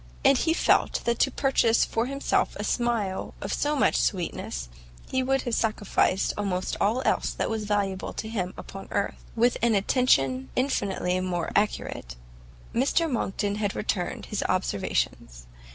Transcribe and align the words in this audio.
and 0.25 0.39
he 0.39 0.51
felt 0.51 1.03
that 1.05 1.19
to 1.19 1.29
purchase 1.29 1.85
for 1.85 2.07
himself 2.07 2.55
a 2.55 2.63
smile 2.63 3.35
of 3.39 3.53
so 3.53 3.75
much 3.75 3.95
sweetness, 3.95 4.67
he 5.11 5.21
would 5.21 5.43
have 5.43 5.53
sacrificed 5.53 6.33
almost 6.39 6.75
all 6.81 7.03
else 7.05 7.29
that 7.33 7.51
was 7.51 7.65
valuable 7.65 8.11
to 8.11 8.27
him 8.27 8.51
upon 8.57 8.87
earth. 8.89 9.23
With 9.35 9.57
an 9.61 9.75
attention 9.75 10.49
infinitely 10.55 11.19
more 11.19 11.51
accurate, 11.55 12.15
Mr 12.73 13.07
Monckton 13.07 13.57
had 13.57 13.75
returned 13.75 14.25
his 14.25 14.41
observations. 14.49 15.45